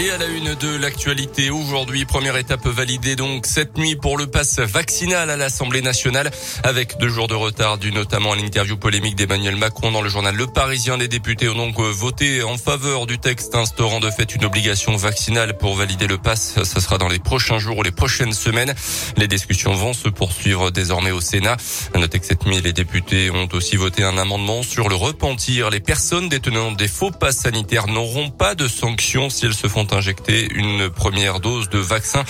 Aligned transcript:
Et 0.00 0.10
à 0.10 0.18
la 0.18 0.26
une 0.26 0.54
de 0.54 0.76
l'actualité 0.76 1.50
aujourd'hui, 1.50 2.04
première 2.04 2.36
étape 2.36 2.64
validée 2.68 3.16
donc 3.16 3.46
cette 3.46 3.76
nuit 3.76 3.96
pour 3.96 4.16
le 4.16 4.28
pass 4.28 4.60
vaccinal 4.60 5.28
à 5.28 5.36
l'Assemblée 5.36 5.82
nationale 5.82 6.30
avec 6.62 6.98
deux 6.98 7.08
jours 7.08 7.26
de 7.26 7.34
retard 7.34 7.78
dû 7.78 7.90
notamment 7.90 8.30
à 8.30 8.36
l'interview 8.36 8.76
polémique 8.76 9.16
d'Emmanuel 9.16 9.56
Macron 9.56 9.90
dans 9.90 10.00
le 10.00 10.08
journal 10.08 10.36
Le 10.36 10.46
Parisien. 10.46 10.96
Les 10.98 11.08
députés 11.08 11.48
ont 11.48 11.56
donc 11.56 11.80
voté 11.80 12.44
en 12.44 12.56
faveur 12.56 13.06
du 13.06 13.18
texte 13.18 13.56
instaurant 13.56 13.98
de 13.98 14.08
fait 14.08 14.36
une 14.36 14.44
obligation 14.44 14.94
vaccinale 14.94 15.56
pour 15.58 15.74
valider 15.74 16.06
le 16.06 16.16
pass. 16.16 16.62
Ce 16.62 16.78
sera 16.78 16.98
dans 16.98 17.08
les 17.08 17.18
prochains 17.18 17.58
jours 17.58 17.78
ou 17.78 17.82
les 17.82 17.90
prochaines 17.90 18.32
semaines. 18.32 18.74
Les 19.16 19.26
discussions 19.26 19.74
vont 19.74 19.94
se 19.94 20.08
poursuivre 20.08 20.70
désormais 20.70 21.10
au 21.10 21.20
Sénat. 21.20 21.56
À 21.92 21.98
noter 21.98 22.20
que 22.20 22.26
cette 22.26 22.46
nuit, 22.46 22.60
les 22.60 22.72
députés 22.72 23.32
ont 23.32 23.48
aussi 23.52 23.74
voté 23.74 24.04
un 24.04 24.16
amendement 24.16 24.62
sur 24.62 24.88
le 24.88 24.94
repentir. 24.94 25.70
Les 25.70 25.80
personnes 25.80 26.28
détenant 26.28 26.70
des 26.70 26.86
faux 26.86 27.10
passes 27.10 27.38
sanitaires 27.38 27.88
n'auront 27.88 28.30
pas 28.30 28.54
de 28.54 28.68
sanctions 28.68 29.28
si 29.28 29.44
elles 29.44 29.54
se 29.54 29.66
font 29.66 29.87
injecter 29.92 30.48
une 30.54 30.90
première 30.90 31.40
dose 31.40 31.68
de 31.68 31.78
vaccin 31.78 32.24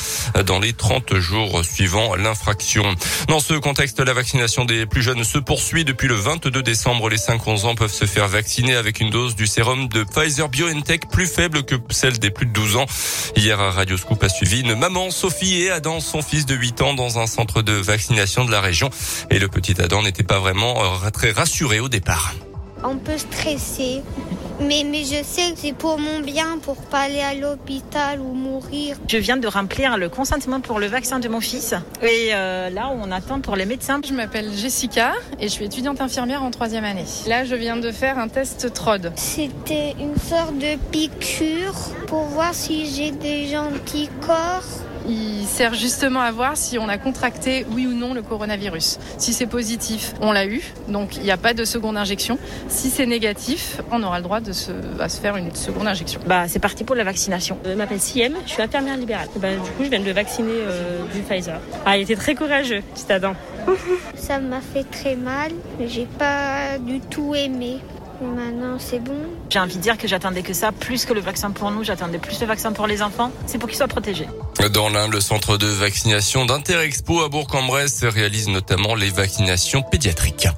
dans 0.46 0.58
les 0.58 0.72
30 0.72 1.16
jours 1.16 1.64
suivant 1.64 2.14
l'infraction. 2.14 2.84
Dans 3.28 3.40
ce 3.40 3.54
contexte, 3.54 4.00
la 4.00 4.12
vaccination 4.12 4.64
des 4.64 4.86
plus 4.86 5.02
jeunes 5.02 5.24
se 5.24 5.38
poursuit 5.38 5.84
depuis 5.84 6.08
le 6.08 6.14
22 6.14 6.62
décembre. 6.62 7.08
Les 7.08 7.16
5-11 7.16 7.66
ans 7.66 7.74
peuvent 7.74 7.92
se 7.92 8.04
faire 8.04 8.28
vacciner 8.28 8.74
avec 8.74 9.00
une 9.00 9.10
dose 9.10 9.34
du 9.36 9.46
sérum 9.46 9.88
de 9.88 10.04
Pfizer 10.04 10.48
BioNTech 10.48 11.08
plus 11.10 11.26
faible 11.26 11.64
que 11.64 11.74
celle 11.90 12.18
des 12.18 12.30
plus 12.30 12.46
de 12.46 12.52
12 12.52 12.76
ans. 12.76 12.86
Hier, 13.36 13.58
Radio 13.58 13.96
Scoop 13.96 14.22
a 14.22 14.28
suivi 14.28 14.60
une 14.60 14.74
maman, 14.74 15.10
Sophie 15.10 15.62
et 15.62 15.70
Adam, 15.70 16.00
son 16.00 16.22
fils 16.22 16.46
de 16.46 16.54
8 16.54 16.82
ans, 16.82 16.94
dans 16.94 17.18
un 17.18 17.26
centre 17.26 17.62
de 17.62 17.72
vaccination 17.72 18.44
de 18.44 18.50
la 18.50 18.60
région. 18.60 18.90
Et 19.30 19.38
le 19.38 19.48
petit 19.48 19.80
Adam 19.80 20.02
n'était 20.02 20.22
pas 20.22 20.38
vraiment 20.38 20.82
euh, 21.04 21.10
très 21.10 21.30
rassuré 21.30 21.80
au 21.80 21.88
départ. 21.88 22.34
On 22.84 22.96
peut 22.96 23.18
stresser, 23.18 24.02
mais, 24.60 24.84
mais 24.84 25.04
je 25.04 25.22
sais 25.22 25.52
que 25.52 25.58
c'est 25.58 25.72
pour 25.72 25.98
mon 25.98 26.20
bien, 26.20 26.58
pour 26.62 26.76
pas 26.76 27.00
aller 27.00 27.20
à 27.20 27.34
l'hôpital 27.34 28.20
ou 28.20 28.34
mourir. 28.34 28.96
Je 29.06 29.18
viens 29.18 29.36
de 29.36 29.46
remplir 29.46 29.96
le 29.96 30.08
consentement 30.08 30.60
pour 30.60 30.78
le 30.78 30.86
vaccin 30.86 31.18
de 31.18 31.28
mon 31.28 31.40
fils. 31.40 31.74
Et 32.02 32.30
euh, 32.32 32.70
là, 32.70 32.90
on 32.92 33.10
attend 33.10 33.40
pour 33.40 33.56
les 33.56 33.66
médecins. 33.66 34.00
Je 34.06 34.12
m'appelle 34.12 34.50
Jessica 34.52 35.12
et 35.40 35.44
je 35.44 35.52
suis 35.52 35.64
étudiante 35.64 36.00
infirmière 36.00 36.42
en 36.42 36.50
troisième 36.50 36.84
année. 36.84 37.04
Là, 37.26 37.44
je 37.44 37.54
viens 37.54 37.76
de 37.76 37.90
faire 37.90 38.18
un 38.18 38.28
test 38.28 38.72
TROD. 38.72 39.12
C'était 39.16 39.94
une 39.98 40.16
sorte 40.16 40.58
de 40.58 40.76
piqûre 40.90 41.74
pour 42.06 42.24
voir 42.24 42.54
si 42.54 42.86
j'ai 42.86 43.10
des 43.10 43.56
anticorps. 43.56 44.64
Il 45.08 45.46
sert 45.46 45.74
justement 45.74 46.20
à 46.20 46.30
voir 46.30 46.56
si 46.56 46.78
on 46.78 46.88
a 46.88 46.98
contracté, 46.98 47.64
oui 47.70 47.86
ou 47.86 47.92
non, 47.92 48.12
le 48.12 48.22
coronavirus. 48.22 48.98
Si 49.16 49.32
c'est 49.32 49.46
positif, 49.46 50.14
on 50.20 50.32
l'a 50.32 50.46
eu, 50.46 50.62
donc 50.88 51.16
il 51.16 51.22
n'y 51.22 51.30
a 51.30 51.36
pas 51.36 51.54
de 51.54 51.64
seconde 51.64 51.96
injection. 51.96 52.38
Si 52.68 52.90
c'est 52.90 53.06
négatif, 53.06 53.80
on 53.90 54.02
aura 54.02 54.18
le 54.18 54.24
droit 54.24 54.40
de 54.40 54.52
se, 54.52 54.70
à 55.00 55.08
se 55.08 55.20
faire 55.20 55.36
une 55.36 55.54
seconde 55.54 55.86
injection. 55.86 56.20
Bah, 56.26 56.46
c'est 56.46 56.58
parti 56.58 56.84
pour 56.84 56.94
la 56.94 57.04
vaccination. 57.04 57.58
Je 57.64 57.72
m'appelle 57.72 58.00
Siem, 58.00 58.34
je 58.44 58.50
suis 58.50 58.62
infirmière 58.62 58.96
libérale. 58.96 59.28
Bah, 59.36 59.54
du 59.54 59.70
coup, 59.70 59.84
je 59.84 59.88
viens 59.88 60.00
de 60.00 60.04
le 60.04 60.12
vacciner 60.12 60.52
euh, 60.52 61.00
du 61.14 61.20
Pfizer. 61.20 61.58
Ah, 61.86 61.96
il 61.96 62.02
était 62.02 62.16
très 62.16 62.34
courageux, 62.34 62.82
petit 62.94 63.10
Adam. 63.10 63.34
Ça 64.14 64.38
m'a 64.38 64.60
fait 64.60 64.84
très 64.84 65.16
mal, 65.16 65.52
mais 65.78 65.88
j'ai 65.88 66.06
pas 66.18 66.78
du 66.78 67.00
tout 67.00 67.34
aimé. 67.34 67.78
Maintenant, 68.20 68.78
c'est 68.78 68.98
bon. 68.98 69.16
J'ai 69.48 69.58
envie 69.58 69.76
de 69.76 69.80
dire 69.80 69.96
que 69.96 70.08
j'attendais 70.08 70.42
que 70.42 70.52
ça, 70.52 70.72
plus 70.72 71.04
que 71.04 71.12
le 71.12 71.20
vaccin 71.20 71.50
pour 71.50 71.70
nous, 71.70 71.84
j'attendais 71.84 72.18
plus 72.18 72.40
le 72.40 72.46
vaccin 72.46 72.72
pour 72.72 72.86
les 72.86 73.02
enfants. 73.02 73.30
C'est 73.46 73.58
pour 73.58 73.68
qu'ils 73.68 73.78
soient 73.78 73.88
protégés. 73.88 74.26
Dans 74.72 74.88
l'un, 74.88 75.08
le 75.08 75.20
centre 75.20 75.56
de 75.56 75.66
vaccination 75.66 76.44
d'Interexpo 76.44 77.22
à 77.22 77.28
Bourg-en-Bresse 77.28 78.04
réalise 78.04 78.48
notamment 78.48 78.94
les 78.94 79.10
vaccinations 79.10 79.82
pédiatriques. 79.82 80.48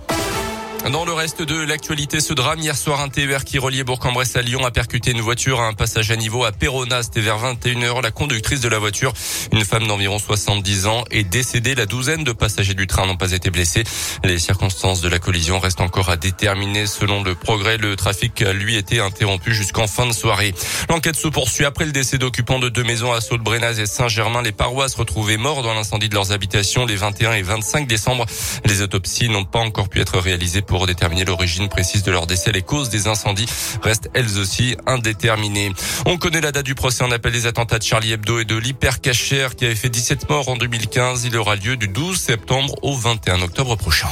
Dans 0.89 1.05
le 1.05 1.13
reste 1.13 1.43
de 1.43 1.61
l'actualité, 1.61 2.21
ce 2.21 2.33
drame 2.33 2.59
hier 2.59 2.77
soir, 2.77 3.01
un 3.01 3.11
TER 3.11 3.45
qui 3.45 3.59
reliait 3.59 3.85
Bourg-en-Bresse 3.85 4.35
à 4.37 4.43
Lyon 4.43 4.65
a 4.65 4.71
percuté 4.71 5.11
une 5.11 5.21
voiture 5.21 5.61
à 5.61 5.67
un 5.67 5.75
passage 5.75 6.11
à 6.11 6.17
niveau 6.17 6.43
à 6.43 6.53
Perona. 6.53 7.03
C'était 7.03 7.21
vers 7.21 7.39
21h. 7.39 8.03
La 8.03 8.11
conductrice 8.11 8.61
de 8.61 8.69
la 8.69 8.79
voiture, 8.79 9.13
une 9.53 9.65
femme 9.65 9.87
d'environ 9.87 10.19
70 10.19 10.87
ans, 10.87 11.05
est 11.11 11.23
décédée. 11.23 11.75
La 11.75 11.85
douzaine 11.85 12.25
de 12.25 12.33
passagers 12.33 12.73
du 12.73 12.87
train 12.87 13.07
n'ont 13.07 13.19
pas 13.19 13.33
été 13.33 13.51
blessés. 13.51 13.85
Les 14.25 14.39
circonstances 14.39 15.03
de 15.03 15.09
la 15.09 15.19
collision 15.19 15.61
restent 15.61 15.83
encore 15.83 16.09
à 16.09 16.17
déterminer. 16.17 16.87
Selon 16.87 17.23
le 17.23 17.35
progrès, 17.35 17.77
le 17.77 17.95
trafic 17.95 18.41
a 18.41 18.55
lui 18.55 18.77
été 18.77 19.01
interrompu 19.01 19.55
jusqu'en 19.55 19.87
fin 19.87 20.07
de 20.07 20.13
soirée. 20.13 20.55
L'enquête 20.89 21.17
se 21.17 21.29
poursuit 21.29 21.67
après 21.67 21.85
le 21.85 21.93
décès 21.93 22.17
d'occupants 22.17 22.59
de 22.59 22.71
deux 22.71 22.85
maisons 22.85 23.13
à 23.13 23.21
Sault-Brenaz 23.21 23.79
et 23.79 23.87
Saint-Germain. 23.87 24.41
Les 24.41 24.53
paroisses 24.53 24.95
retrouvées 24.95 25.37
morts 25.37 25.63
dans 25.63 25.75
l'incendie 25.75 26.09
de 26.09 26.15
leurs 26.15 26.33
habitations 26.33 26.87
les 26.87 26.97
21 26.97 27.35
et 27.35 27.43
25 27.43 27.87
décembre. 27.87 28.25
Les 28.65 28.81
autopsies 28.81 29.29
n'ont 29.29 29.45
pas 29.45 29.61
encore 29.61 29.91
pu 29.91 30.01
être 30.01 30.19
réalisées 30.19 30.63
pour 30.71 30.87
déterminer 30.87 31.25
l'origine 31.25 31.69
précise 31.69 32.05
de 32.05 32.13
leur 32.13 32.29
décès. 32.29 32.53
Les 32.53 32.63
causes 32.63 32.91
des 32.91 33.09
incendies 33.09 33.47
restent 33.83 34.09
elles 34.15 34.39
aussi 34.39 34.77
indéterminées. 34.87 35.73
On 36.07 36.17
connaît 36.17 36.41
la 36.41 36.53
date 36.53 36.65
du 36.65 36.77
procès 36.77 37.03
en 37.03 37.11
appel 37.11 37.33
des 37.33 37.47
attentats 37.47 37.79
de 37.79 37.83
Charlie 37.83 38.13
Hebdo 38.13 38.39
et 38.39 38.45
de 38.45 38.57
l'hypercachère 38.57 39.57
qui 39.57 39.65
avait 39.65 39.75
fait 39.75 39.89
17 39.89 40.31
morts 40.31 40.49
en 40.49 40.57
2015. 40.57 41.25
Il 41.25 41.37
aura 41.37 41.57
lieu 41.57 41.77
du 41.77 41.89
12 41.89 42.17
septembre 42.17 42.73
au 42.83 42.97
21 42.97 43.43
octobre 43.43 43.75
prochain. 43.77 44.09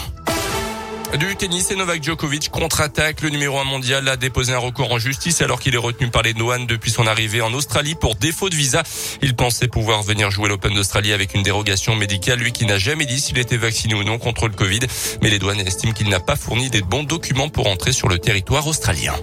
Du 1.16 1.34
tennis 1.36 1.70
et 1.70 1.76
Novak 1.76 2.04
Djokovic 2.04 2.50
contre-attaque. 2.50 3.22
Le 3.22 3.30
numéro 3.30 3.58
1 3.58 3.64
mondial 3.64 4.06
a 4.08 4.16
déposé 4.16 4.52
un 4.52 4.58
recours 4.58 4.92
en 4.92 4.98
justice 4.98 5.40
alors 5.40 5.58
qu'il 5.58 5.74
est 5.74 5.78
retenu 5.78 6.10
par 6.10 6.22
les 6.22 6.34
douanes 6.34 6.66
depuis 6.66 6.90
son 6.90 7.06
arrivée 7.06 7.40
en 7.40 7.52
Australie 7.54 7.94
pour 7.94 8.14
défaut 8.14 8.50
de 8.50 8.54
visa. 8.54 8.82
Il 9.22 9.34
pensait 9.34 9.68
pouvoir 9.68 10.02
venir 10.02 10.30
jouer 10.30 10.50
l'Open 10.50 10.74
d'Australie 10.74 11.12
avec 11.12 11.34
une 11.34 11.42
dérogation 11.42 11.96
médicale, 11.96 12.38
lui 12.40 12.52
qui 12.52 12.66
n'a 12.66 12.76
jamais 12.76 13.06
dit 13.06 13.20
s'il 13.20 13.38
était 13.38 13.56
vacciné 13.56 13.94
ou 13.94 14.04
non 14.04 14.18
contre 14.18 14.48
le 14.48 14.54
Covid. 14.54 14.80
Mais 15.22 15.30
les 15.30 15.38
douanes 15.38 15.60
estiment 15.60 15.94
qu'il 15.94 16.10
n'a 16.10 16.20
pas 16.20 16.36
fourni 16.36 16.68
des 16.68 16.82
bons 16.82 17.04
documents 17.04 17.48
pour 17.48 17.68
entrer 17.68 17.92
sur 17.92 18.08
le 18.08 18.18
territoire 18.18 18.66
australien. 18.66 19.14